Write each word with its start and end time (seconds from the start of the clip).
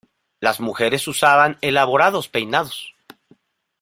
Las 0.39 0.59
mujeres 0.59 1.07
usaban 1.07 1.59
elaborados 1.61 2.27
peinados. 2.27 2.95